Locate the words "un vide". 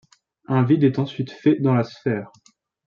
0.47-0.83